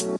[0.00, 0.16] Servus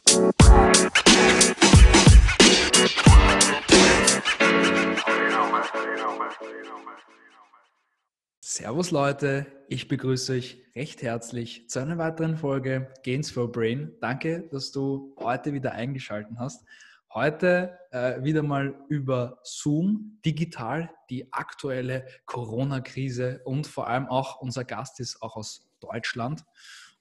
[8.91, 13.91] Leute, ich begrüße euch recht herzlich zu einer weiteren Folge Gains for Brain.
[14.01, 16.63] Danke, dass du heute wieder eingeschaltet hast.
[17.11, 24.63] Heute äh, wieder mal über Zoom, digital, die aktuelle Corona-Krise und vor allem auch unser
[24.63, 26.45] Gast ist auch aus Deutschland.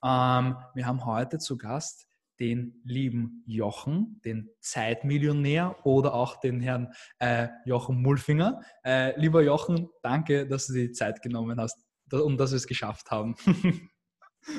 [0.03, 2.10] Ähm, wir haben heute zu Gast
[2.41, 8.61] den lieben Jochen, den Zeitmillionär oder auch den Herrn äh, Jochen Mulfinger.
[8.85, 11.79] Äh, lieber Jochen, danke, dass du die Zeit genommen hast
[12.11, 13.37] und dass wir es geschafft haben.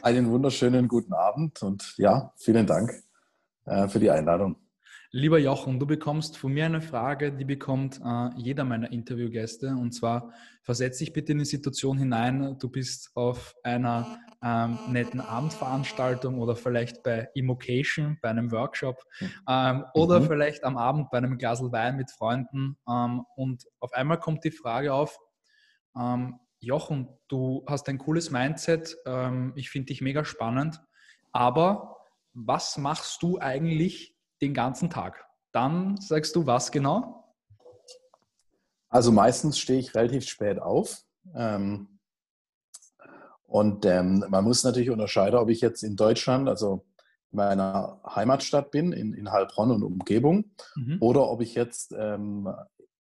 [0.03, 3.03] Einen wunderschönen guten Abend und ja, vielen Dank
[3.66, 4.58] äh, für die Einladung.
[5.14, 9.68] Lieber Jochen, du bekommst von mir eine Frage, die bekommt äh, jeder meiner Interviewgäste.
[9.68, 15.20] Und zwar, versetz dich bitte in die Situation hinein, du bist auf einer ähm, netten
[15.20, 19.04] Abendveranstaltung oder vielleicht bei Immocation, bei einem Workshop
[19.50, 20.28] ähm, oder mhm.
[20.28, 22.78] vielleicht am Abend bei einem Glas Wein mit Freunden.
[22.88, 25.20] Ähm, und auf einmal kommt die Frage auf,
[25.94, 30.80] ähm, Jochen, du hast ein cooles Mindset, ähm, ich finde dich mega spannend,
[31.34, 31.98] aber
[32.34, 35.25] was machst du eigentlich den ganzen Tag.
[35.52, 37.36] Dann sagst du was genau?
[38.89, 41.03] Also meistens stehe ich relativ spät auf.
[41.34, 42.00] Ähm,
[43.44, 46.86] und ähm, man muss natürlich unterscheiden, ob ich jetzt in Deutschland, also
[47.31, 50.97] in meiner Heimatstadt bin, in, in Heilbronn und Umgebung, mhm.
[51.02, 52.50] oder ob ich jetzt ähm,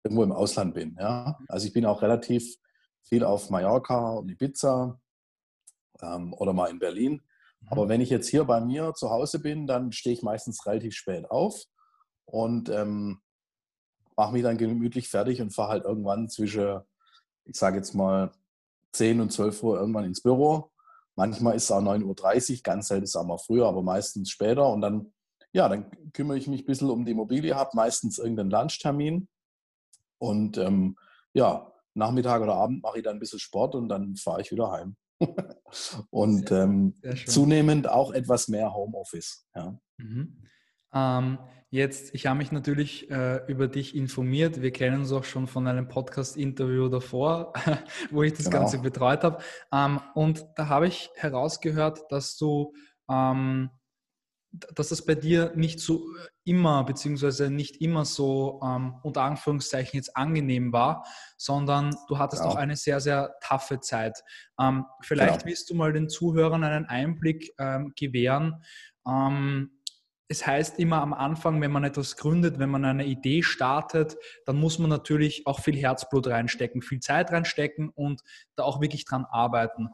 [0.04, 0.98] irgendwo im Ausland bin.
[1.00, 1.40] Ja?
[1.48, 2.58] Also ich bin auch relativ
[3.04, 5.00] viel auf Mallorca und Ibiza
[6.02, 7.22] ähm, oder mal in Berlin.
[7.68, 10.94] Aber wenn ich jetzt hier bei mir zu Hause bin, dann stehe ich meistens relativ
[10.96, 11.64] spät auf
[12.26, 13.20] und ähm,
[14.16, 16.82] mache mich dann gemütlich fertig und fahre halt irgendwann zwischen,
[17.46, 18.32] ich sage jetzt mal,
[18.94, 20.72] 10 und 12 Uhr irgendwann ins Büro.
[21.16, 24.30] Manchmal ist es auch 9.30 Uhr, ganz selten ist es auch mal früher, aber meistens
[24.30, 24.70] später.
[24.70, 25.14] Und dann,
[25.54, 29.28] ja, dann kümmere ich mich ein bisschen um die Immobilie, habe meistens irgendeinen Lunchtermin.
[30.18, 30.98] Und ähm,
[31.34, 34.72] ja, Nachmittag oder Abend mache ich dann ein bisschen Sport und dann fahre ich wieder
[34.72, 34.96] heim.
[36.10, 39.48] und sehr, ähm, sehr zunehmend auch etwas mehr Homeoffice.
[39.56, 39.80] Ja.
[39.98, 40.44] Mhm.
[40.94, 41.40] Ähm,
[41.70, 44.62] jetzt, ich habe mich natürlich äh, über dich informiert.
[44.62, 47.54] Wir kennen uns auch schon von einem Podcast-Interview davor,
[48.12, 48.60] wo ich das genau.
[48.60, 49.44] Ganze betreut habe.
[49.74, 52.74] Ähm, und da habe ich herausgehört, dass du
[53.10, 53.70] ähm,
[54.74, 56.06] dass das bei dir nicht so
[56.46, 61.06] immer, beziehungsweise nicht immer so ähm, unter Anführungszeichen jetzt angenehm war,
[61.38, 62.54] sondern du hattest genau.
[62.54, 64.24] auch eine sehr, sehr taffe Zeit.
[64.60, 65.46] Ähm, vielleicht genau.
[65.46, 68.64] willst du mal den Zuhörern einen Einblick ähm, gewähren.
[69.08, 69.72] Ähm,
[70.28, 74.58] es heißt immer am Anfang, wenn man etwas gründet, wenn man eine Idee startet, dann
[74.58, 78.22] muss man natürlich auch viel Herzblut reinstecken, viel Zeit reinstecken und
[78.56, 79.90] da auch wirklich dran arbeiten.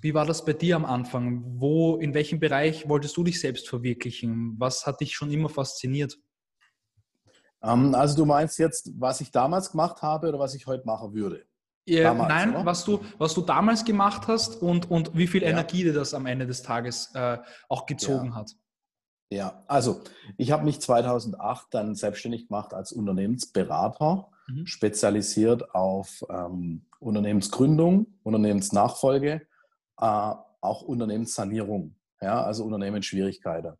[0.00, 1.42] Wie war das bei dir am Anfang?
[1.60, 4.54] Wo, in welchem Bereich wolltest du dich selbst verwirklichen?
[4.58, 6.18] Was hat dich schon immer fasziniert?
[7.62, 11.14] Ähm, also du meinst jetzt, was ich damals gemacht habe oder was ich heute machen
[11.14, 11.46] würde?
[11.86, 15.50] Ja, damals, nein, was du, was du damals gemacht hast und, und wie viel ja.
[15.50, 17.38] Energie dir das am Ende des Tages äh,
[17.68, 18.34] auch gezogen ja.
[18.36, 18.52] hat.
[19.30, 20.00] Ja, also
[20.36, 24.66] ich habe mich 2008 dann selbstständig gemacht als Unternehmensberater, mhm.
[24.66, 29.40] spezialisiert auf ähm, Unternehmensgründung, Unternehmensnachfolge äh,
[29.96, 33.74] auch Unternehmenssanierung, ja, also Unternehmensschwierigkeiten.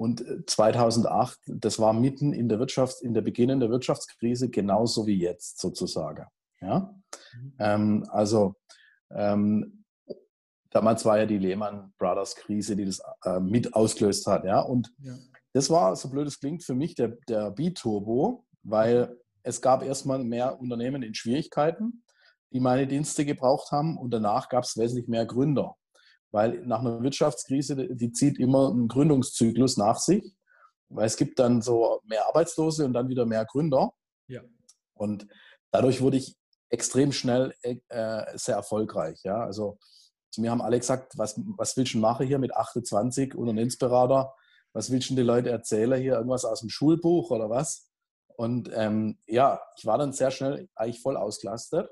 [0.00, 5.18] Und 2008, äh, das war mitten in der Wirtschaft, in der beginnenden Wirtschaftskrise, genauso wie
[5.18, 6.24] jetzt sozusagen.
[6.62, 6.94] Ja?
[7.34, 7.52] Mhm.
[7.58, 8.54] Ähm, also
[9.10, 9.84] ähm,
[10.70, 14.44] damals war ja die Lehman Brothers Krise, die das äh, mit ausgelöst hat.
[14.44, 14.60] Ja?
[14.60, 15.18] Und ja.
[15.52, 19.16] das war, so blöd es klingt, für mich der, der B-Turbo, weil mhm.
[19.42, 22.04] es gab erstmal mehr Unternehmen in Schwierigkeiten
[22.52, 23.96] die meine Dienste gebraucht haben.
[23.96, 25.76] Und danach gab es wesentlich mehr Gründer.
[26.32, 30.34] Weil nach einer Wirtschaftskrise, die zieht immer einen Gründungszyklus nach sich.
[30.88, 33.92] Weil es gibt dann so mehr Arbeitslose und dann wieder mehr Gründer.
[34.28, 34.42] Ja.
[34.94, 35.26] Und
[35.70, 36.36] dadurch wurde ich
[36.68, 37.76] extrem schnell äh,
[38.34, 39.20] sehr erfolgreich.
[39.22, 39.44] Ja?
[39.44, 39.78] Also
[40.30, 44.32] zu mir haben alle gesagt, was, was willst du machen hier mit 28 Unternehmensberater?
[44.72, 46.14] Was willst du den Leuten erzählen hier?
[46.14, 47.88] Irgendwas aus dem Schulbuch oder was?
[48.36, 51.90] Und ähm, ja, ich war dann sehr schnell eigentlich voll ausgelastet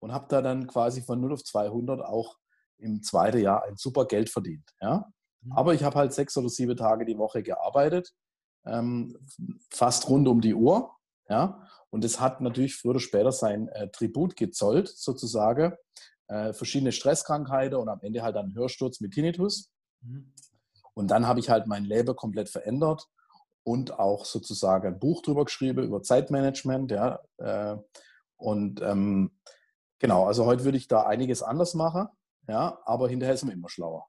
[0.00, 2.36] und habe da dann quasi von 0 auf 200 auch
[2.78, 4.70] im zweiten Jahr ein super Geld verdient.
[4.80, 5.06] Ja?
[5.42, 5.52] Mhm.
[5.52, 8.12] Aber ich habe halt sechs oder sieben Tage die Woche gearbeitet,
[8.64, 9.16] ähm,
[9.70, 10.94] fast rund um die Uhr.
[11.28, 11.66] Ja?
[11.90, 15.74] Und es hat natürlich früher oder später sein äh, Tribut gezollt, sozusagen.
[16.28, 19.72] Äh, verschiedene Stresskrankheiten und am Ende halt dann Hörsturz mit Tinnitus.
[20.02, 20.32] Mhm.
[20.94, 23.06] Und dann habe ich halt mein Leben komplett verändert
[23.62, 26.90] und auch sozusagen ein Buch drüber geschrieben über Zeitmanagement.
[26.90, 27.20] Ja?
[27.38, 27.76] Äh,
[28.36, 29.32] und ähm,
[29.98, 32.08] Genau, also heute würde ich da einiges anders machen,
[32.46, 34.06] ja, aber hinterher ist man immer schlauer.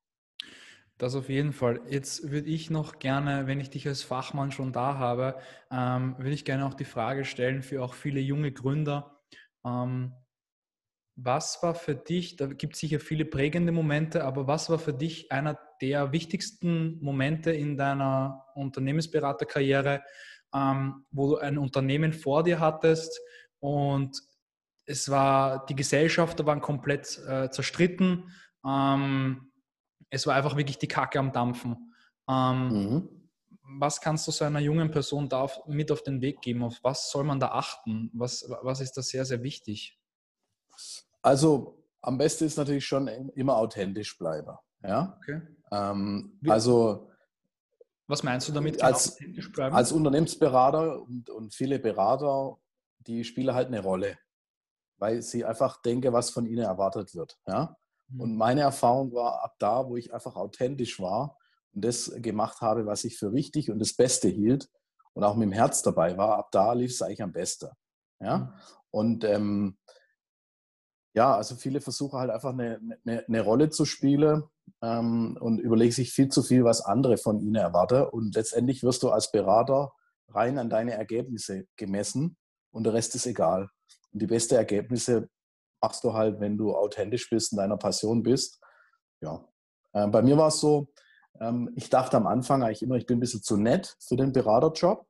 [1.00, 1.80] Das auf jeden Fall.
[1.88, 5.39] Jetzt würde ich noch gerne, wenn ich dich als Fachmann schon da habe,
[5.71, 9.21] ähm, würde ich gerne auch die Frage stellen für auch viele junge Gründer.
[9.65, 10.13] Ähm,
[11.15, 14.94] was war für dich, da gibt es sicher viele prägende Momente, aber was war für
[14.94, 20.01] dich einer der wichtigsten Momente in deiner Unternehmensberaterkarriere,
[20.53, 23.19] ähm, wo du ein Unternehmen vor dir hattest
[23.59, 24.21] und
[24.89, 28.31] es war, die Gesellschafter waren komplett äh, zerstritten.
[28.65, 29.51] Ähm,
[30.09, 31.94] es war einfach wirklich die Kacke am Dampfen.
[32.27, 33.09] Ähm, mhm.
[33.80, 36.63] Was kannst du so einer jungen Person da auf, mit auf den Weg geben?
[36.63, 38.09] Auf was soll man da achten?
[38.13, 40.00] Was, was ist da sehr, sehr wichtig?
[41.21, 44.57] Also am besten ist natürlich schon immer authentisch bleiben.
[44.81, 45.19] Ja?
[45.19, 45.41] Okay.
[45.71, 47.12] Ähm, also
[48.07, 48.77] was meinst du damit?
[48.77, 49.19] Genau als,
[49.56, 52.57] als Unternehmensberater und, und viele Berater,
[52.97, 54.18] die spielen halt eine Rolle,
[55.00, 57.38] weil sie einfach denken, was von ihnen erwartet wird.
[57.48, 57.75] Ja?
[58.18, 58.38] Und mhm.
[58.38, 61.38] meine Erfahrung war ab da, wo ich einfach authentisch war
[61.74, 64.69] und das gemacht habe, was ich für richtig und das Beste hielt
[65.13, 67.69] und auch mit dem Herz dabei war, ab da lief es eigentlich am besten.
[68.19, 68.38] Ja?
[68.38, 68.50] Mhm.
[68.92, 69.78] Und ähm,
[71.16, 74.44] ja, also viele versuchen halt einfach eine, eine, eine Rolle zu spielen
[74.81, 78.04] ähm, und überlegen sich viel zu viel, was andere von ihnen erwarten.
[78.04, 79.92] Und letztendlich wirst du als Berater
[80.30, 82.38] rein an deine Ergebnisse gemessen
[82.72, 83.69] und der Rest ist egal.
[84.13, 85.29] Und die besten Ergebnisse
[85.81, 88.59] machst du halt, wenn du authentisch bist und deiner Passion bist.
[89.21, 89.45] Ja.
[89.94, 90.89] Ähm, bei mir war es so,
[91.39, 94.31] ähm, ich dachte am Anfang eigentlich immer, ich bin ein bisschen zu nett für den
[94.31, 95.06] Beraterjob.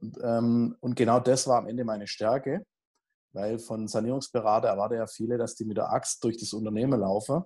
[0.00, 2.64] Und, ähm, und genau das war am Ende meine Stärke,
[3.32, 7.42] weil von Sanierungsberater erwarte ja viele, dass die mit der Axt durch das Unternehmen laufen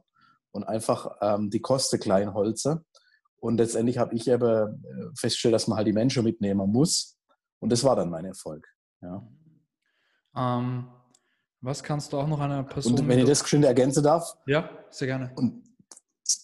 [0.52, 2.84] und einfach ähm, die Kosten klein holze.
[3.38, 7.18] Und letztendlich habe ich eben äh, festgestellt, dass man halt die Menschen mitnehmen muss.
[7.58, 8.66] Und das war dann mein Erfolg.
[9.00, 9.26] Ja.
[10.36, 10.88] Ähm,
[11.60, 12.98] was kannst du auch noch einer Person.
[12.98, 14.36] Und wenn ich das geschwind ergänzen darf.
[14.46, 15.32] Ja, sehr gerne.
[15.36, 15.62] Und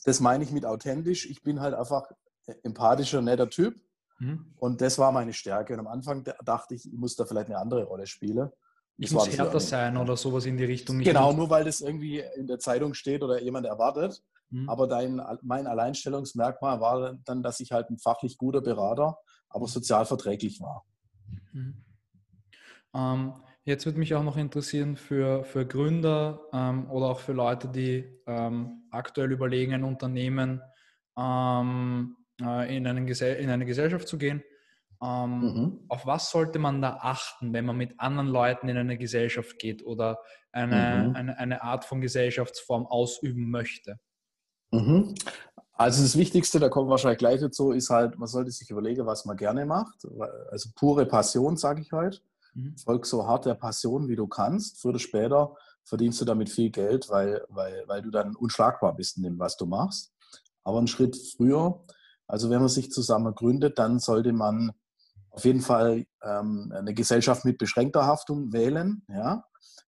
[0.04, 1.26] das meine ich mit authentisch.
[1.26, 2.08] Ich bin halt einfach
[2.62, 3.80] empathischer, netter Typ.
[4.20, 4.54] Mhm.
[4.56, 5.74] Und das war meine Stärke.
[5.74, 8.50] Und am Anfang dachte ich, ich muss da vielleicht eine andere Rolle spielen.
[8.96, 10.98] Ich muss härter sein oder sowas in die Richtung.
[10.98, 14.22] Genau, nur weil das irgendwie in der Zeitung steht oder jemand erwartet.
[14.50, 14.68] Mhm.
[14.68, 19.18] Aber dein, mein Alleinstellungsmerkmal war dann, dass ich halt ein fachlich guter Berater,
[19.50, 20.84] aber sozial verträglich war.
[21.52, 21.84] Mhm.
[22.94, 27.68] Ähm, Jetzt würde mich auch noch interessieren für, für Gründer ähm, oder auch für Leute,
[27.68, 30.62] die ähm, aktuell überlegen, ein Unternehmen
[31.18, 34.42] ähm, äh, in, in, eine Gesellschaft zu gehen.
[35.02, 35.84] Ähm, mhm.
[35.88, 39.84] Auf was sollte man da achten, wenn man mit anderen Leuten in eine Gesellschaft geht
[39.84, 40.18] oder
[40.50, 41.16] eine, mhm.
[41.16, 43.98] eine, eine Art von Gesellschaftsform ausüben möchte?
[44.70, 45.14] Mhm.
[45.72, 49.06] Also das Wichtigste, da kommen wir wahrscheinlich gleich dazu, ist halt, man sollte sich überlegen,
[49.06, 50.04] was man gerne macht.
[50.50, 52.18] Also pure Passion, sage ich heute.
[52.54, 52.76] Mhm.
[52.76, 54.80] Folg so hart der Passion, wie du kannst.
[54.80, 59.16] Früher oder später verdienst du damit viel Geld, weil, weil, weil du dann unschlagbar bist
[59.16, 60.12] in dem, was du machst.
[60.64, 61.84] Aber einen Schritt früher,
[62.26, 64.72] also wenn man sich zusammen gründet, dann sollte man
[65.30, 69.02] auf jeden Fall ähm, eine Gesellschaft mit beschränkter Haftung wählen.
[69.08, 69.44] Ja?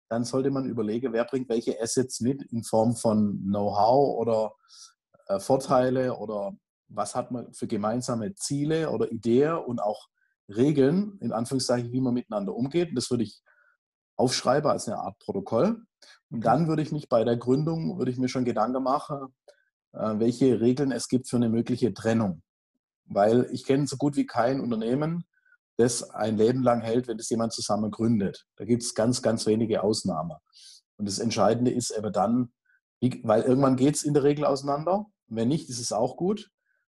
[0.08, 4.52] Dann sollte man überlegen, wer bringt welche Assets mit in Form von Know-how oder
[5.26, 6.52] äh, Vorteile oder
[6.88, 10.08] was hat man für gemeinsame Ziele oder Ideen und auch
[10.54, 12.90] Regeln, in Anführungszeichen, wie man miteinander umgeht.
[12.94, 13.42] Das würde ich
[14.16, 15.82] aufschreiben als eine Art Protokoll.
[16.30, 19.34] Und dann würde ich mich bei der Gründung, würde ich mir schon Gedanken machen,
[19.92, 22.42] äh, welche Regeln es gibt für eine mögliche Trennung.
[23.06, 25.24] Weil ich kenne so gut wie kein Unternehmen,
[25.76, 28.46] das ein Leben lang hält, wenn das jemand zusammen gründet.
[28.56, 30.36] Da gibt es ganz, ganz wenige Ausnahmen.
[30.98, 32.52] Und das Entscheidende ist eben dann,
[33.22, 35.06] weil irgendwann geht es in der Regel auseinander.
[35.28, 36.50] Wenn nicht, ist es auch gut.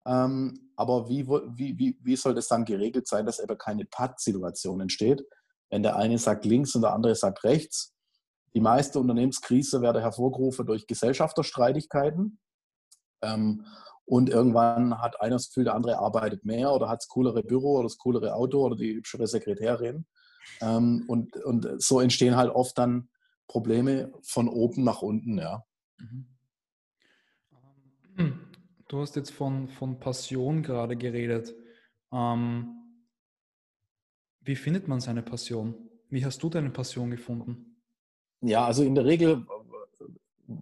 [0.05, 4.81] Ähm, aber wie, wie, wie, wie soll das dann geregelt sein, dass eben keine Patt-Situation
[4.81, 5.23] entsteht,
[5.71, 7.95] wenn der eine sagt links und der andere sagt rechts?
[8.55, 12.39] Die meiste Unternehmenskrise werde hervorgerufen durch Gesellschafterstreitigkeiten.
[13.23, 13.65] Ähm,
[14.05, 17.77] und irgendwann hat einer das Gefühl, der andere arbeitet mehr oder hat das coolere Büro
[17.77, 20.07] oder das coolere Auto oder die hübschere Sekretärin.
[20.61, 23.09] Ähm, und, und so entstehen halt oft dann
[23.47, 25.65] Probleme von oben nach unten, ja.
[25.99, 26.27] Mhm.
[28.93, 31.55] Du hast jetzt von, von Passion gerade geredet.
[32.13, 32.77] Ähm,
[34.43, 35.89] wie findet man seine Passion?
[36.11, 37.81] Wie hast du deine Passion gefunden?
[38.43, 39.47] Ja, also in der Regel
[40.47, 40.55] äh,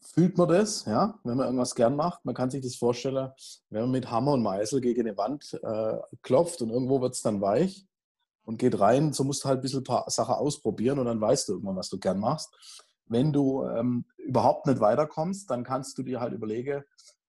[0.00, 2.24] fühlt man das, ja, wenn man irgendwas gern macht.
[2.24, 3.30] Man kann sich das vorstellen,
[3.70, 7.22] wenn man mit Hammer und Meißel gegen eine Wand äh, klopft und irgendwo wird es
[7.22, 7.86] dann weich
[8.42, 11.48] und geht rein, so musst du halt ein bisschen paar Sachen ausprobieren und dann weißt
[11.48, 12.52] du irgendwann, was du gern machst.
[13.06, 16.82] Wenn du ähm, überhaupt nicht weiterkommst, dann kannst du dir halt überlegen,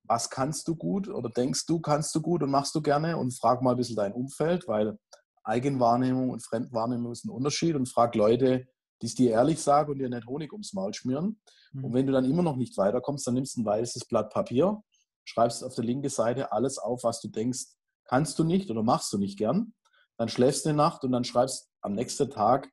[0.10, 3.38] was kannst du gut oder denkst du, kannst du gut und machst du gerne und
[3.38, 4.98] frag mal ein bisschen dein Umfeld, weil
[5.44, 8.66] Eigenwahrnehmung und Fremdwahrnehmung ist ein Unterschied und frag Leute,
[9.02, 11.40] die es dir ehrlich sagen und dir nicht Honig ums Maul schmieren.
[11.72, 11.86] Mhm.
[11.86, 14.84] Und wenn du dann immer noch nicht weiterkommst, dann nimmst du ein weißes Blatt Papier
[15.30, 17.66] schreibst auf der linken Seite alles auf, was du denkst,
[18.06, 19.74] kannst du nicht oder machst du nicht gern.
[20.18, 22.70] Dann schläfst du eine Nacht und dann schreibst am nächsten Tag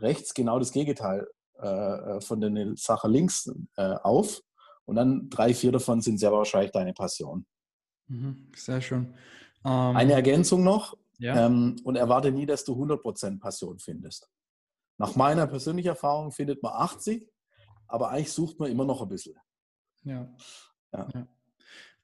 [0.00, 1.28] rechts genau das Gegenteil
[1.60, 4.40] äh, äh von der Sache links äh, auf.
[4.88, 7.44] Und dann drei, vier davon sind sehr wahrscheinlich deine Passion.
[8.06, 9.14] Mhm, sehr schön.
[9.62, 10.96] Ähm, Eine Ergänzung noch.
[11.18, 11.44] Ja.
[11.44, 14.30] Ähm, und erwarte nie, dass du 100% Passion findest.
[14.96, 17.28] Nach meiner persönlichen Erfahrung findet man 80,
[17.86, 19.36] aber eigentlich sucht man immer noch ein bisschen.
[20.04, 20.26] Ja.
[20.94, 21.08] ja.
[21.12, 21.26] ja.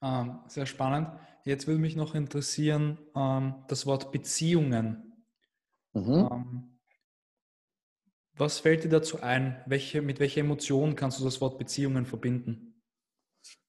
[0.02, 1.08] Ähm, sehr spannend.
[1.46, 5.24] Jetzt würde mich noch interessieren, ähm, das Wort Beziehungen.
[5.94, 6.28] Mhm.
[6.30, 6.78] Ähm,
[8.36, 9.62] was fällt dir dazu ein?
[9.64, 12.73] Welche, mit welcher Emotion kannst du das Wort Beziehungen verbinden?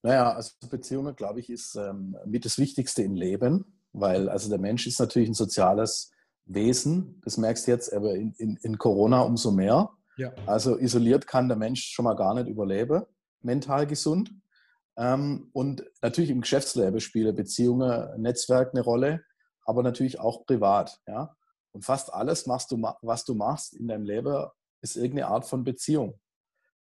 [0.01, 4.60] Naja, also Beziehungen, glaube ich, ist ähm, mit das Wichtigste im Leben, weil also der
[4.60, 6.12] Mensch ist natürlich ein soziales
[6.46, 7.22] Wesen.
[7.24, 9.89] Das merkst du jetzt aber in, in, in Corona umso mehr.
[10.17, 10.34] Ja.
[10.46, 13.03] Also isoliert kann der Mensch schon mal gar nicht überleben,
[13.41, 14.32] mental gesund.
[14.98, 19.24] Ähm, und natürlich im Geschäftsleben spielen Beziehungen, Netzwerk eine Rolle,
[19.65, 21.00] aber natürlich auch privat.
[21.08, 21.36] Ja?
[21.72, 24.48] Und fast alles, was du, was du machst in deinem Leben,
[24.82, 26.20] ist irgendeine Art von Beziehung.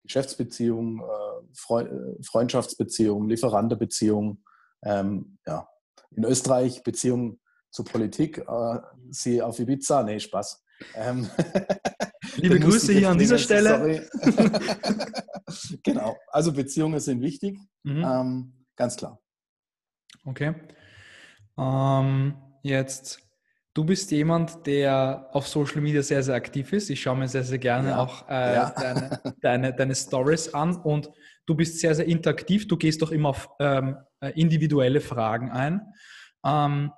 [0.04, 4.42] Geschäftsbeziehung, äh, äh, Freundschaftsbeziehung, Lieferantenbeziehung.
[4.82, 5.68] Ähm, ja.
[6.14, 8.78] In Österreich Beziehung zur Politik, äh,
[9.10, 10.62] sie auf Ibiza, nee, Spaß.
[10.94, 11.28] Ähm,
[12.36, 14.08] Liebe Grüße hier an dieser Stelle.
[15.82, 18.04] genau, also Beziehungen sind wichtig, mhm.
[18.04, 19.20] ähm, ganz klar.
[20.24, 20.54] Okay.
[21.58, 23.23] Ähm, jetzt
[23.74, 26.90] Du bist jemand, der auf Social Media sehr, sehr aktiv ist.
[26.90, 27.98] Ich schaue mir sehr, sehr gerne ja.
[27.98, 28.70] auch äh, ja.
[28.70, 31.10] deine, deine, deine Stories an und
[31.44, 32.68] du bist sehr, sehr interaktiv.
[32.68, 35.92] Du gehst doch immer auf ähm, äh, individuelle Fragen ein.
[36.44, 36.92] Ähm,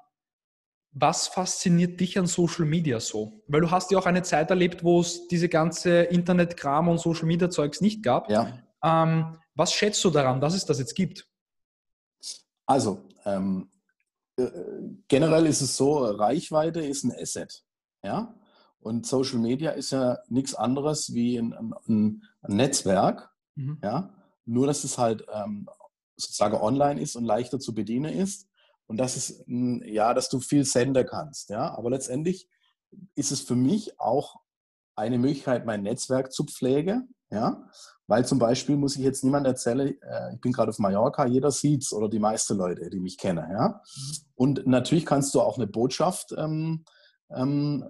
[0.92, 3.42] was fasziniert dich an Social Media so?
[3.48, 7.26] Weil du hast ja auch eine Zeit erlebt, wo es diese ganze Internetkram und Social
[7.26, 8.30] Media Zeugs nicht gab.
[8.30, 8.52] Ja.
[8.82, 11.26] Ähm, was schätzt du daran, dass es das jetzt gibt?
[12.66, 13.75] Also, ähm, äh,
[15.08, 17.64] generell ist es so, Reichweite ist ein Asset.
[18.02, 18.34] Ja?
[18.80, 23.30] Und Social Media ist ja nichts anderes wie ein, ein, ein Netzwerk.
[23.54, 23.78] Mhm.
[23.82, 24.14] Ja?
[24.44, 25.68] Nur, dass es halt ähm,
[26.16, 28.48] sozusagen online ist und leichter zu bedienen ist.
[28.86, 31.50] Und das ist, ja, dass du viel senden kannst.
[31.50, 31.76] Ja?
[31.76, 32.48] Aber letztendlich
[33.14, 34.40] ist es für mich auch
[34.94, 37.14] eine Möglichkeit, mein Netzwerk zu pflegen.
[37.30, 37.68] Ja?
[38.06, 41.50] Weil zum Beispiel muss ich jetzt niemand erzählen, äh, ich bin gerade auf Mallorca, jeder
[41.50, 43.44] sieht es oder die meisten Leute, die mich kennen.
[43.50, 43.82] Ja?
[44.34, 46.84] Und natürlich kannst du auch eine Botschaft ähm,
[47.34, 47.84] ähm,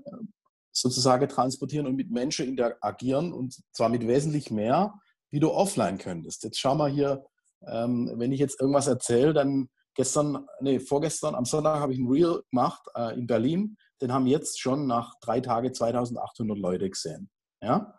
[0.73, 4.95] sozusagen transportieren und mit Menschen interagieren und zwar mit wesentlich mehr,
[5.31, 6.45] wie du offline könntest.
[6.45, 7.25] Jetzt schau mal hier,
[7.67, 12.09] ähm, wenn ich jetzt irgendwas erzähle, dann gestern, nee, vorgestern am Sonntag habe ich ein
[12.09, 13.77] Reel gemacht äh, in Berlin.
[14.01, 17.31] Den haben jetzt schon nach drei Tagen 2800 Leute gesehen.
[17.63, 17.96] Ja?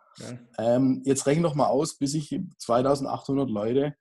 [0.58, 3.94] Ähm, jetzt rechne doch mal aus, bis ich 2800 Leute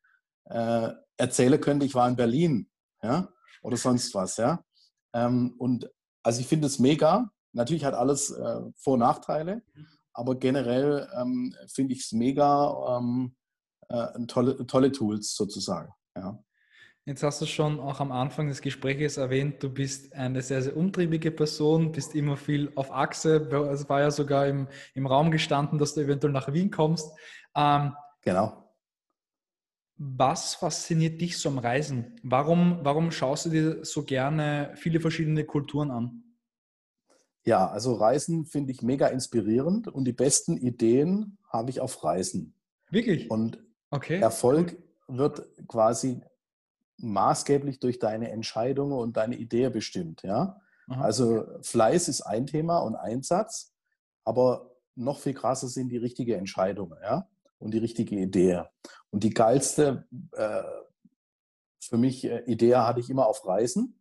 [0.45, 2.69] äh, erzählen könnte, ich war in Berlin
[3.01, 3.29] ja?
[3.61, 4.37] oder sonst was.
[4.37, 4.63] Ja?
[5.13, 5.89] Ähm, und
[6.23, 7.29] also ich finde es mega.
[7.53, 9.63] Natürlich hat alles äh, Vor- und Nachteile,
[10.13, 13.35] aber generell ähm, finde ich es mega ähm,
[13.89, 15.91] äh, tolle, tolle Tools sozusagen.
[16.15, 16.43] Ja.
[17.07, 20.75] Jetzt hast du schon auch am Anfang des Gesprächs erwähnt, du bist eine sehr, sehr
[20.75, 23.47] umtriebige Person, bist immer viel auf Achse.
[23.71, 27.09] Es war ja sogar im, im Raum gestanden, dass du eventuell nach Wien kommst.
[27.55, 28.69] Ähm, genau.
[29.95, 32.19] Was fasziniert dich so am Reisen?
[32.23, 36.23] Warum, warum schaust du dir so gerne viele verschiedene Kulturen an?
[37.45, 42.53] Ja, also Reisen finde ich mega inspirierend und die besten Ideen habe ich auf Reisen.
[42.89, 43.31] Wirklich?
[43.31, 44.19] Und okay.
[44.19, 44.75] Erfolg
[45.07, 46.21] wird quasi
[46.97, 50.23] maßgeblich durch deine Entscheidungen und deine Idee bestimmt.
[50.23, 50.61] Ja?
[50.87, 53.73] Also Fleiß ist ein Thema und Einsatz,
[54.23, 57.27] aber noch viel krasser sind die richtigen Entscheidungen ja?
[57.59, 58.63] und die richtige Idee.
[59.11, 60.63] Und die geilste äh,
[61.79, 63.99] für mich äh, Idee hatte ich immer auf Reisen.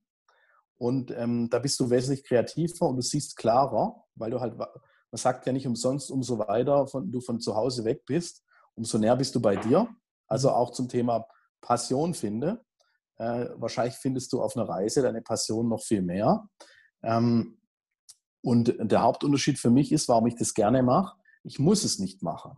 [0.79, 4.69] Und ähm, da bist du wesentlich kreativer und du siehst klarer, weil du halt, man
[5.13, 9.17] sagt ja nicht umsonst, umso weiter von, du von zu Hause weg bist, umso näher
[9.17, 9.89] bist du bei dir.
[10.27, 10.55] Also mhm.
[10.55, 11.27] auch zum Thema
[11.61, 12.65] Passion finde.
[13.19, 16.49] Äh, wahrscheinlich findest du auf einer Reise deine Passion noch viel mehr.
[17.03, 17.59] Ähm,
[18.43, 22.23] und der Hauptunterschied für mich ist, warum ich das gerne mache, ich muss es nicht
[22.23, 22.57] machen.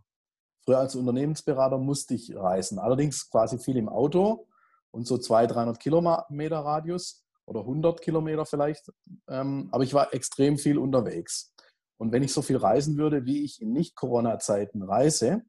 [0.64, 4.48] Früher als Unternehmensberater musste ich reisen, allerdings quasi viel im Auto
[4.90, 8.92] und so 200, 300 Kilometer Radius oder 100 Kilometer vielleicht.
[9.28, 11.54] Ähm, aber ich war extrem viel unterwegs.
[11.98, 15.42] Und wenn ich so viel reisen würde, wie ich in Nicht-Corona-Zeiten reise,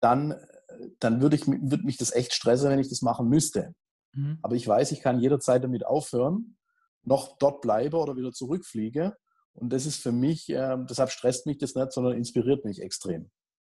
[0.00, 0.34] dann,
[0.98, 3.74] dann würde, ich, würde mich das echt stressen, wenn ich das machen müsste.
[4.12, 4.38] Mhm.
[4.42, 6.56] Aber ich weiß, ich kann jederzeit damit aufhören,
[7.02, 9.16] noch dort bleibe oder wieder zurückfliege.
[9.52, 13.30] Und das ist für mich, äh, deshalb stresst mich das nicht, sondern inspiriert mich extrem.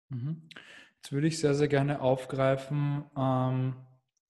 [0.09, 0.49] Mhm.
[0.97, 3.77] Jetzt würde ich sehr, sehr gerne aufgreifen, ähm,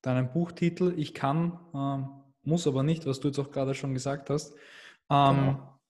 [0.03, 0.95] deinen Buchtitel.
[0.97, 4.55] Ich kann, äh, muss aber nicht, was du jetzt auch gerade schon gesagt hast.
[5.11, 5.81] Ähm, genau.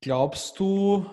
[0.00, 1.06] Glaubst du,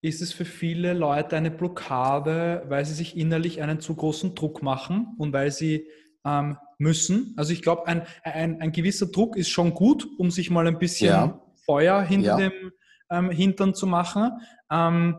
[0.00, 4.62] ist es für viele Leute eine Blockade, weil sie sich innerlich einen zu großen Druck
[4.62, 5.88] machen und weil sie
[6.26, 7.34] ähm, müssen?
[7.36, 10.78] Also ich glaube, ein, ein, ein, gewisser Druck ist schon gut, um sich mal ein
[10.78, 11.40] bisschen ja.
[11.64, 12.48] Feuer hinter ja.
[12.48, 12.72] dem
[13.10, 14.32] ähm, Hintern zu machen.
[14.70, 15.18] Ähm,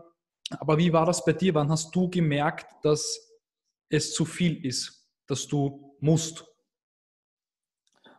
[0.58, 1.54] aber wie war das bei dir?
[1.54, 3.18] Wann hast du gemerkt, dass
[3.88, 6.44] es zu viel ist, dass du musst?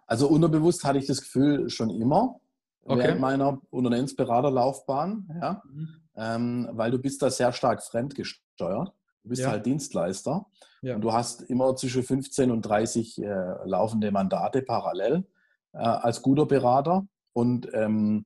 [0.05, 2.39] Also unterbewusst hatte ich das Gefühl schon immer
[2.84, 3.00] okay.
[3.00, 5.89] während meiner Unternehmensberaterlaufbahn, ja, mhm.
[6.15, 8.91] ähm, weil du bist da sehr stark fremdgesteuert.
[9.23, 9.49] Du bist ja.
[9.49, 10.45] halt Dienstleister
[10.81, 10.95] ja.
[10.95, 13.25] und du hast immer zwischen 15 und 30 äh,
[13.65, 15.27] laufende Mandate parallel
[15.73, 18.25] äh, als guter Berater und ähm,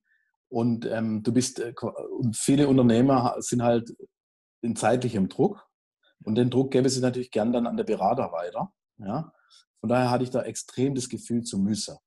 [0.50, 1.74] und ähm, du bist äh,
[2.36, 3.92] viele Unternehmer sind halt
[4.62, 5.68] in zeitlichem Druck
[6.24, 8.72] und den Druck gäbe sie natürlich gern dann an der Berater weiter.
[8.98, 9.34] Ja?
[9.80, 11.98] Von daher hatte ich da extrem das Gefühl zu müssen.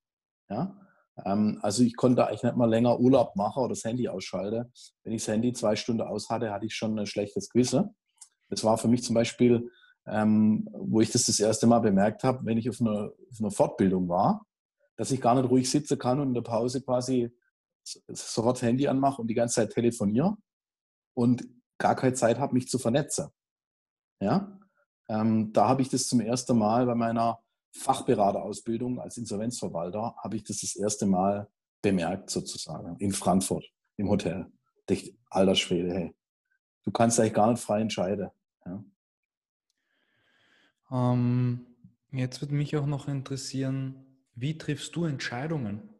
[0.49, 0.77] Ja?
[1.25, 4.71] Ähm, also ich konnte eigentlich nicht mal länger Urlaub machen oder das Handy ausschalte.
[5.03, 7.95] Wenn ich das Handy zwei Stunden aus hatte, hatte ich schon ein schlechtes Gewissen.
[8.49, 9.71] Das war für mich zum Beispiel,
[10.07, 13.51] ähm, wo ich das das erste Mal bemerkt habe, wenn ich auf einer, auf einer
[13.51, 14.47] Fortbildung war,
[14.97, 17.31] dass ich gar nicht ruhig sitzen kann und in der Pause quasi
[18.09, 20.37] sofort Handy anmache und die ganze Zeit telefoniere
[21.15, 21.47] und
[21.79, 23.29] gar keine Zeit habe, mich zu vernetzen.
[24.21, 24.59] Ja?
[25.09, 27.41] Ähm, da habe ich das zum ersten Mal bei meiner
[27.77, 31.49] Fachberaterausbildung als Insolvenzverwalter habe ich das das erste Mal
[31.83, 33.65] bemerkt, sozusagen, in Frankfurt,
[33.97, 34.47] im Hotel.
[34.89, 36.15] Ich, alter Schwede, hey,
[36.87, 38.31] du kannst eigentlich gar nicht frei entscheiden.
[38.65, 38.85] Ja.
[40.91, 41.67] Ähm,
[42.13, 45.91] jetzt würde mich auch noch interessieren, wie triffst du Entscheidungen?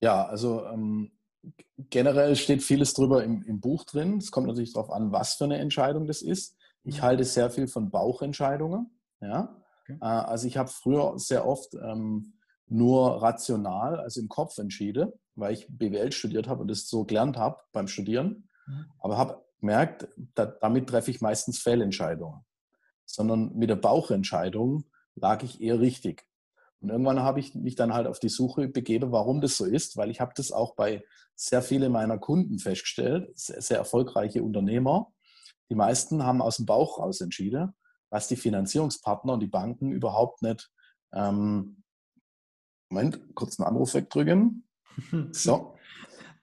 [0.00, 1.12] Ja, also ähm,
[1.90, 4.16] generell steht vieles drüber im, im Buch drin.
[4.18, 6.56] Es kommt natürlich darauf an, was für eine Entscheidung das ist.
[6.82, 7.02] Ich mhm.
[7.02, 8.90] halte sehr viel von Bauchentscheidungen.
[9.20, 9.62] Ja?
[9.82, 9.98] Okay.
[10.00, 12.32] Äh, also ich habe früher sehr oft ähm,
[12.66, 17.36] nur rational, also im Kopf entschieden, weil ich BWL studiert habe und das so gelernt
[17.36, 18.48] habe beim Studieren.
[18.66, 18.86] Mhm.
[18.98, 22.44] Aber habe gemerkt, da, damit treffe ich meistens Fehlentscheidungen.
[23.04, 24.84] Sondern mit der Bauchentscheidung
[25.16, 26.24] lag ich eher richtig.
[26.80, 29.96] Und irgendwann habe ich mich dann halt auf die Suche begeben, warum das so ist,
[29.96, 35.12] weil ich habe das auch bei sehr vielen meiner Kunden festgestellt, sehr, sehr erfolgreiche Unternehmer.
[35.68, 37.74] Die meisten haben aus dem Bauch raus entschieden
[38.10, 40.70] was die Finanzierungspartner und die Banken überhaupt nicht.
[41.12, 41.82] Ähm,
[42.90, 44.68] Moment, kurz einen Anruf wegdrücken.
[45.32, 45.74] So.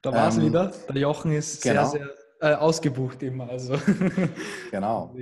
[0.02, 0.72] Da war es ähm, wieder.
[0.90, 1.90] Der Jochen ist genau.
[1.90, 3.50] sehr, sehr äh, ausgebucht immer.
[3.50, 3.78] Also.
[4.72, 5.16] genau.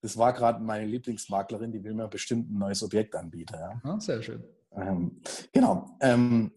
[0.00, 3.54] Das war gerade meine Lieblingsmaklerin, die will mir bestimmt ein neues Objekt anbieten.
[3.58, 3.80] Ja.
[3.82, 4.44] Ah, sehr schön.
[4.72, 5.20] Ähm,
[5.52, 5.96] genau.
[6.00, 6.52] Ähm,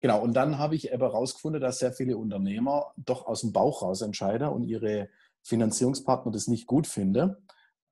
[0.00, 0.20] genau.
[0.22, 4.02] Und dann habe ich aber herausgefunden, dass sehr viele Unternehmer doch aus dem Bauch raus
[4.02, 5.08] entscheiden und ihre
[5.44, 7.36] Finanzierungspartner das nicht gut finden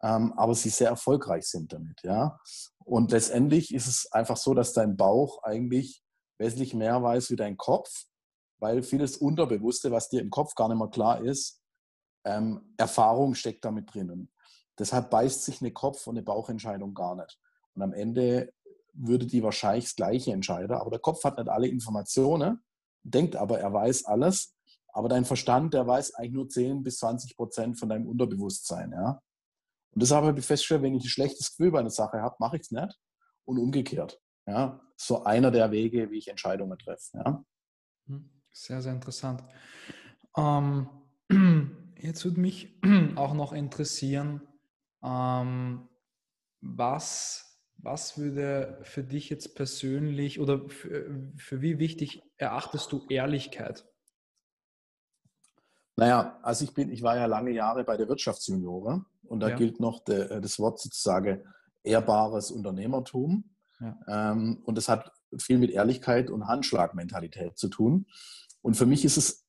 [0.03, 2.03] ähm, aber sie sehr erfolgreich sind damit.
[2.03, 2.39] Ja?
[2.85, 6.02] Und letztendlich ist es einfach so, dass dein Bauch eigentlich
[6.43, 8.05] wesentlich mehr weiß wie dein Kopf,
[8.59, 11.63] weil vieles Unterbewusste, was dir im Kopf gar nicht mehr klar ist,
[12.25, 14.31] ähm, Erfahrung steckt damit drinnen.
[14.79, 17.39] Deshalb beißt sich eine Kopf- und eine Bauchentscheidung gar nicht.
[17.75, 18.53] Und am Ende
[18.93, 22.63] würde die wahrscheinlich das Gleiche entscheiden, aber der Kopf hat nicht alle Informationen,
[23.03, 24.55] denkt aber, er weiß alles,
[24.93, 28.93] aber dein Verstand, der weiß eigentlich nur 10 bis 20 Prozent von deinem Unterbewusstsein.
[28.93, 29.23] Ja?
[29.95, 32.57] Und deshalb habe ich festgestellt, wenn ich ein schlechtes Gefühl bei einer Sache habe, mache
[32.57, 32.99] ich es nicht.
[33.45, 34.22] Und umgekehrt.
[34.47, 37.11] Ja, so einer der Wege, wie ich Entscheidungen treffe.
[37.15, 37.45] Ja.
[38.07, 39.43] Hm, sehr, sehr interessant.
[40.37, 40.89] Ähm,
[41.97, 42.81] jetzt würde mich
[43.17, 44.43] auch noch interessieren,
[45.03, 45.89] ähm,
[46.61, 53.85] was, was würde für dich jetzt persönlich oder für, für wie wichtig erachtest du Ehrlichkeit?
[55.97, 59.57] Naja, also ich bin, ich war ja lange Jahre bei der Wirtschaftsjuniore und da ja.
[59.57, 61.45] gilt noch de, das Wort sozusagen
[61.83, 63.45] ehrbares Unternehmertum.
[63.83, 63.99] Ja.
[64.33, 68.07] Ähm, und das hat viel mit Ehrlichkeit und Handschlagmentalität zu tun.
[68.61, 69.45] Und für mich ist es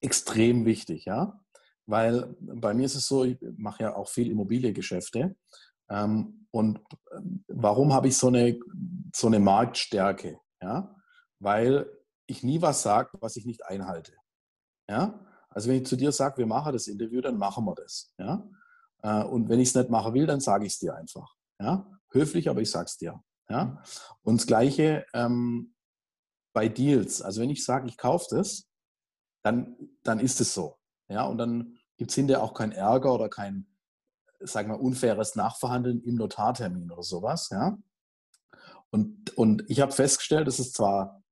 [0.00, 1.40] extrem wichtig, ja,
[1.86, 5.36] weil bei mir ist es so, ich mache ja auch viel Immobiliengeschäfte.
[5.88, 6.78] Ähm, und
[7.10, 8.58] äh, warum habe ich so eine,
[9.14, 10.38] so eine Marktstärke?
[10.62, 10.94] Ja,
[11.38, 11.90] weil
[12.26, 14.12] ich nie was sage, was ich nicht einhalte.
[14.88, 15.26] Ja,
[15.56, 18.12] also wenn ich zu dir sage, wir machen das Interview, dann machen wir das.
[18.18, 18.46] Ja?
[19.02, 21.34] Äh, und wenn ich es nicht machen will, dann sage ich es dir einfach.
[21.58, 21.90] Ja?
[22.10, 23.22] Höflich, aber ich sage es dir.
[23.48, 23.82] Ja?
[24.22, 25.74] Und das Gleiche ähm,
[26.52, 27.22] bei Deals.
[27.22, 28.68] Also wenn ich sage, ich kaufe das,
[29.42, 30.78] dann, dann ist es so.
[31.08, 31.24] Ja?
[31.26, 33.66] Und dann gibt es hinterher auch keinen Ärger oder kein,
[34.40, 37.50] sagen wir, unfaires Nachverhandeln im Notartermin oder sowas.
[37.50, 37.76] Ja?
[38.90, 41.22] Und, und ich habe festgestellt, dass es zwar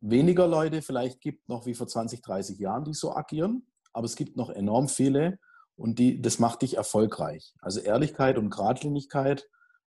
[0.00, 3.66] weniger Leute vielleicht gibt, noch wie vor 20, 30 Jahren, die so agieren.
[3.92, 5.38] Aber es gibt noch enorm viele.
[5.74, 7.54] und die, das macht dich erfolgreich.
[7.60, 9.48] Also Ehrlichkeit und Gradlinigkeit,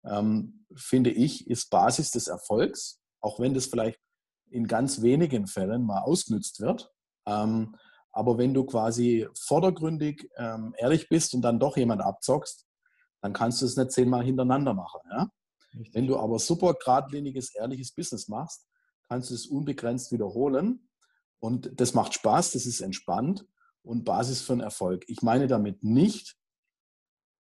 [0.10, 4.00] ähm, finde ich, ist Basis des Erfolgs, auch wenn das vielleicht
[4.50, 6.92] in ganz wenigen Fällen mal ausgenützt wird.
[7.26, 7.76] Ähm,
[8.12, 12.66] aber wenn du quasi vordergründig ähm, ehrlich bist und dann doch jemand abzockst,
[13.22, 15.02] dann kannst du es nicht zehnmal hintereinander machen.
[15.12, 15.30] Ja?
[15.94, 18.68] Wenn du aber super geradliniges, ehrliches Business machst,
[19.08, 20.90] kannst du es unbegrenzt wiederholen.
[21.40, 23.46] Und das macht Spaß, das ist entspannt
[23.84, 25.04] und Basis für einen Erfolg.
[25.08, 26.38] Ich meine damit nicht,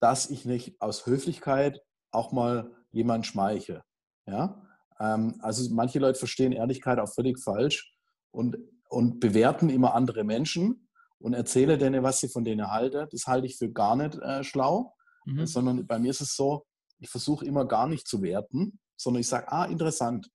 [0.01, 1.83] dass ich nicht aus Höflichkeit
[2.17, 3.83] auch mal jemand schmeiche.
[4.27, 4.63] Ja?
[4.99, 7.95] Ähm, also manche Leute verstehen Ehrlichkeit auch völlig falsch
[8.31, 8.57] und,
[8.89, 13.07] und bewerten immer andere Menschen und erzähle denen, was sie von denen halten.
[13.11, 15.47] Das halte ich für gar nicht äh, schlau, mhm.
[15.47, 16.65] sondern bei mir ist es so,
[16.99, 20.31] ich versuche immer gar nicht zu werten, sondern ich sage, ah, interessant.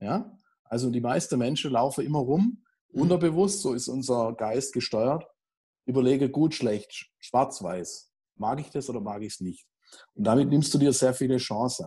[0.00, 3.02] Ja, also die meisten Menschen laufen immer rum, mhm.
[3.02, 5.24] unterbewusst, so ist unser Geist gesteuert,
[5.86, 8.12] überlege gut, schlecht, schwarz-weiß.
[8.36, 9.66] Mag ich das oder mag ich es nicht?
[10.14, 11.86] Und damit nimmst du dir sehr viele Chancen.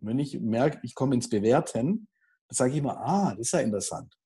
[0.00, 2.08] Und wenn ich merke, ich komme ins Bewerten,
[2.48, 4.16] dann sage ich immer, ah, das ist ja interessant.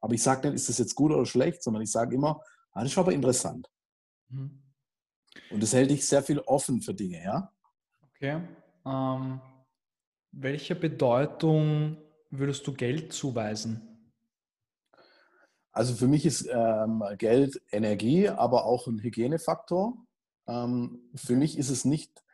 [0.00, 2.40] Aber ich sage nicht, ist das jetzt gut oder schlecht, sondern ich sage immer,
[2.72, 3.68] ah, das ist aber interessant.
[4.28, 4.62] Mhm.
[5.50, 7.52] Und das hält dich sehr viel offen für Dinge, ja?
[8.02, 8.42] Okay.
[8.84, 9.40] Ähm,
[10.32, 11.98] welche Bedeutung
[12.30, 14.12] würdest du Geld zuweisen?
[15.72, 19.94] Also für mich ist ähm, Geld Energie, aber auch ein Hygienefaktor.
[20.46, 22.24] Ähm, für mich ist es nicht,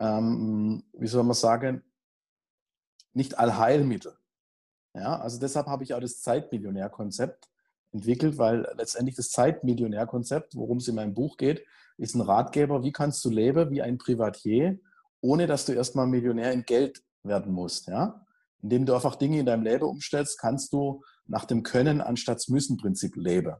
[0.00, 1.84] ähm, wie soll man sagen,
[3.12, 4.16] nicht Allheilmittel.
[4.94, 7.48] Ja, also deshalb habe ich auch das Zeitmillionärkonzept
[7.92, 11.64] entwickelt, weil letztendlich das Zeitmillionärkonzept, worum es in meinem Buch geht,
[11.96, 14.80] ist ein Ratgeber, wie kannst du leben wie ein Privatier,
[15.20, 17.88] ohne dass du erstmal Millionär in Geld werden musst.
[17.88, 18.24] Ja?
[18.62, 23.16] Indem du einfach Dinge in deinem Leben umstellst, kannst du nach dem Können anstatt Müssen-Prinzip
[23.16, 23.56] leben.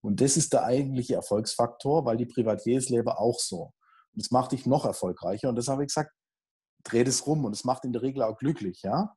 [0.00, 3.72] Und das ist der eigentliche Erfolgsfaktor, weil die Privatiers leben auch so.
[4.14, 5.48] Und das macht dich noch erfolgreicher.
[5.48, 6.12] Und das habe ich gesagt,
[6.84, 7.44] dreh das rum.
[7.44, 8.82] Und es macht in der Regel auch glücklich.
[8.82, 9.16] Ja?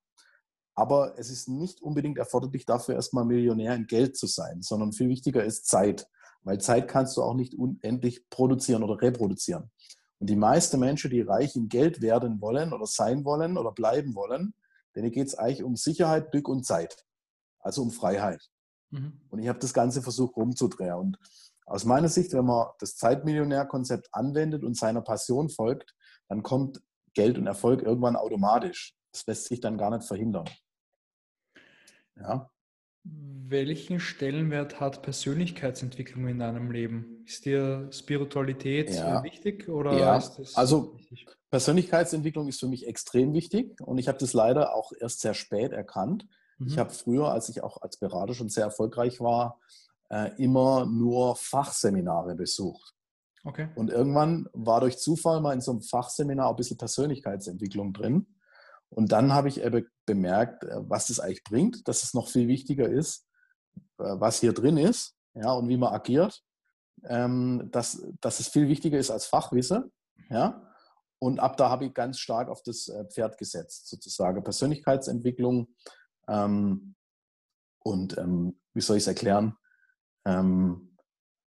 [0.75, 5.09] Aber es ist nicht unbedingt erforderlich, dafür erstmal Millionär in Geld zu sein, sondern viel
[5.09, 6.07] wichtiger ist Zeit.
[6.43, 9.71] Weil Zeit kannst du auch nicht unendlich produzieren oder reproduzieren.
[10.19, 14.15] Und die meisten Menschen, die reich in Geld werden wollen oder sein wollen oder bleiben
[14.15, 14.53] wollen,
[14.95, 17.05] denen geht es eigentlich um Sicherheit, Glück und Zeit.
[17.59, 18.49] Also um Freiheit.
[18.89, 19.19] Mhm.
[19.29, 20.95] Und ich habe das Ganze versucht rumzudrehen.
[20.95, 21.19] Und
[21.67, 25.95] aus meiner Sicht, wenn man das Zeitmillionärkonzept anwendet und seiner Passion folgt,
[26.29, 26.81] dann kommt
[27.13, 28.95] Geld und Erfolg irgendwann automatisch.
[29.11, 30.49] Das lässt sich dann gar nicht verhindern.
[32.15, 32.49] Ja.
[33.03, 37.23] Welchen Stellenwert hat Persönlichkeitsentwicklung in deinem Leben?
[37.25, 39.23] Ist dir Spiritualität ja.
[39.23, 40.21] wichtig oder ja.
[40.55, 41.27] also wichtig?
[41.49, 45.71] Persönlichkeitsentwicklung ist für mich extrem wichtig und ich habe das leider auch erst sehr spät
[45.71, 46.27] erkannt.
[46.57, 46.67] Mhm.
[46.67, 49.59] Ich habe früher, als ich auch als Berater schon sehr erfolgreich war,
[50.09, 52.93] äh, immer nur Fachseminare besucht.
[53.43, 53.69] Okay.
[53.75, 58.27] Und irgendwann war durch Zufall mal in so einem Fachseminar ein bisschen Persönlichkeitsentwicklung drin.
[58.89, 62.47] Und dann habe ich eben bemerkt, äh, was das eigentlich bringt, dass es noch viel
[62.47, 63.25] wichtiger ist,
[63.99, 66.43] äh, was hier drin ist ja, und wie man agiert,
[67.05, 69.91] ähm, dass, dass es viel wichtiger ist als Fachwissen.
[70.29, 70.63] Ja?
[71.19, 74.43] Und ab da habe ich ganz stark auf das äh, Pferd gesetzt, sozusagen.
[74.43, 75.67] Persönlichkeitsentwicklung
[76.27, 76.95] ähm,
[77.79, 79.55] und ähm, wie soll ich es erklären?
[80.27, 80.97] Ähm,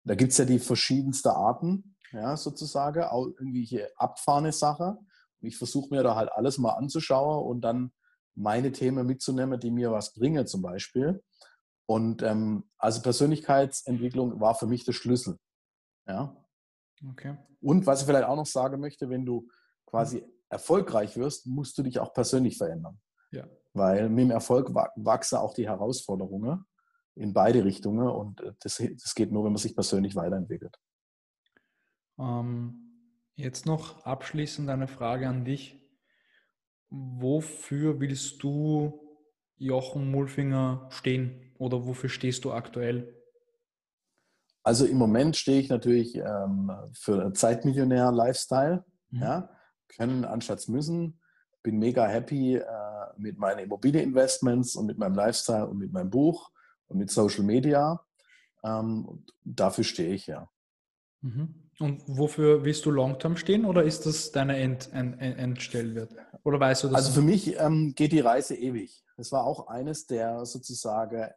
[0.05, 5.11] da gibt es ja die verschiedensten Arten, ja, sozusagen, auch irgendwelche abfahrene Sachen.
[5.43, 7.93] Ich versuche mir da halt alles mal anzuschauen und dann
[8.35, 11.23] meine Themen mitzunehmen, die mir was bringen zum Beispiel.
[11.87, 15.37] Und ähm, also Persönlichkeitsentwicklung war für mich der Schlüssel.
[16.07, 16.37] Ja.
[17.11, 17.37] Okay.
[17.61, 19.49] Und was ich vielleicht auch noch sagen möchte, wenn du
[19.87, 22.99] quasi erfolgreich wirst, musst du dich auch persönlich verändern.
[23.31, 23.47] Ja.
[23.75, 26.65] Weil mit dem Erfolg wachsen auch die Herausforderungen
[27.15, 30.77] in beide Richtungen und äh, das, das geht nur, wenn man sich persönlich weiterentwickelt.
[32.19, 32.91] Ähm,
[33.41, 35.81] Jetzt noch abschließend eine Frage an dich.
[36.91, 39.01] Wofür willst du
[39.57, 43.17] Jochen Mulfinger stehen oder wofür stehst du aktuell?
[44.63, 48.85] Also im Moment stehe ich natürlich ähm, für Zeitmillionär-Lifestyle.
[49.09, 49.23] Mhm.
[49.23, 49.51] Ja?
[49.89, 51.19] Können anstatt müssen.
[51.63, 52.65] Bin mega happy äh,
[53.17, 56.51] mit meinen Immobilieninvestments und mit meinem Lifestyle und mit meinem Buch
[56.93, 58.05] mit Social Media.
[58.63, 60.51] Ähm, dafür stehe ich ja.
[61.23, 61.55] Mhm.
[61.79, 66.15] Und wofür willst du long-term stehen oder ist das deine End, End, Endstellwert?
[66.45, 66.97] Oder weißt du das?
[66.97, 69.03] Also für mich ähm, geht die Reise ewig.
[69.17, 71.31] Das war auch eines der sozusagen,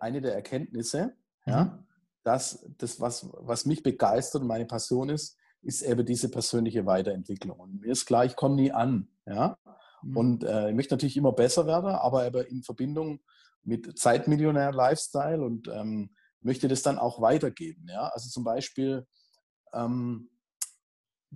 [0.00, 1.52] eine der Erkenntnisse, mhm.
[1.52, 1.84] ja,
[2.22, 7.58] dass das, was, was mich begeistert und meine Passion ist, ist eben diese persönliche Weiterentwicklung.
[7.58, 9.08] Und mir ist klar, ich komme nie an.
[9.26, 9.58] Ja?
[10.02, 10.16] Mhm.
[10.16, 13.20] Und äh, ich möchte natürlich immer besser werden, aber eben in Verbindung
[13.62, 17.86] mit Zeitmillionär-Lifestyle und ähm, möchte das dann auch weitergeben.
[17.88, 18.08] Ja?
[18.08, 19.06] Also zum Beispiel
[19.72, 20.30] ähm,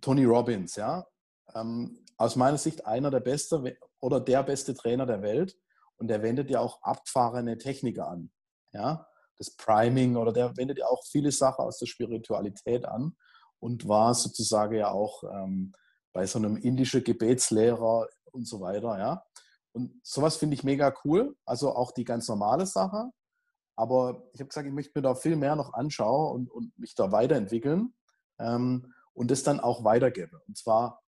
[0.00, 1.06] Tony Robbins, ja,
[1.54, 5.56] ähm, aus meiner Sicht einer der beste oder der beste Trainer der Welt
[5.96, 8.30] und der wendet ja auch abgefahrene Techniker an,
[8.72, 9.06] ja,
[9.38, 13.16] das Priming oder der wendet ja auch viele Sachen aus der Spiritualität an
[13.58, 15.72] und war sozusagen ja auch ähm,
[16.12, 19.24] bei so einem indischen Gebetslehrer und so weiter, ja.
[19.74, 23.10] Und sowas finde ich mega cool, also auch die ganz normale Sache.
[23.76, 26.94] Aber ich habe gesagt, ich möchte mir da viel mehr noch anschauen und, und mich
[26.94, 27.92] da weiterentwickeln
[28.38, 30.38] ähm, und das dann auch weitergeben.
[30.46, 31.02] Und zwar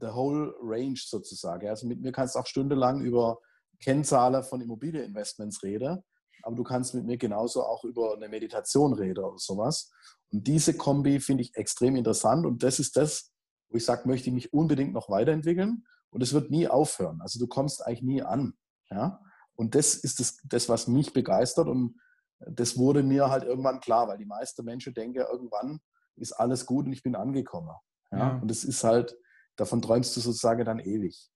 [0.00, 1.68] the whole range sozusagen.
[1.68, 3.38] Also mit mir kannst du auch stundenlang über
[3.80, 6.02] Kennzahlen von Immobilieninvestments reden,
[6.42, 9.92] aber du kannst mit mir genauso auch über eine Meditation reden oder sowas.
[10.32, 13.30] Und diese Kombi finde ich extrem interessant und das ist das,
[13.68, 17.20] wo ich sage, möchte ich mich unbedingt noch weiterentwickeln und es wird nie aufhören.
[17.20, 18.54] Also du kommst eigentlich nie an.
[18.90, 19.20] Ja?
[19.54, 22.00] Und das ist das, das, was mich begeistert und
[22.38, 25.80] das wurde mir halt irgendwann klar, weil die meisten Menschen denken, irgendwann
[26.16, 27.74] ist alles gut und ich bin angekommen.
[28.12, 28.18] Ja?
[28.18, 28.38] ja.
[28.40, 29.16] Und das ist halt,
[29.56, 31.30] davon träumst du sozusagen dann ewig.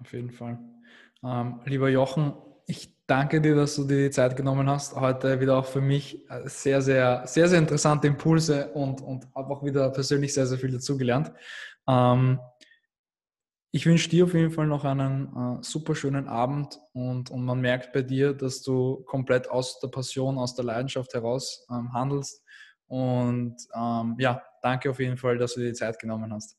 [0.00, 0.58] Auf jeden Fall.
[1.24, 2.34] Ähm, lieber Jochen,
[2.66, 4.94] ich danke dir, dass du dir die Zeit genommen hast.
[4.94, 9.54] Heute wieder auch für mich äh, sehr, sehr, sehr, sehr interessante Impulse und, und habe
[9.54, 11.32] auch wieder persönlich sehr, sehr viel dazugelernt.
[11.88, 12.40] Ähm,
[13.76, 17.60] ich wünsche dir auf jeden Fall noch einen äh, super schönen Abend und, und man
[17.60, 22.42] merkt bei dir, dass du komplett aus der Passion, aus der Leidenschaft heraus ähm, handelst.
[22.86, 26.56] Und ähm, ja, danke auf jeden Fall, dass du dir die Zeit genommen hast.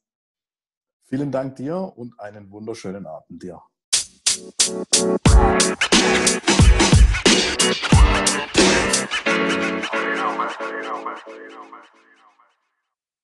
[1.06, 3.64] Vielen Dank dir und einen wunderschönen Abend dir.
[4.38, 4.44] You
[10.14, 10.50] know, man.
[10.60, 11.18] You know, man.
[11.26, 11.82] You know, man.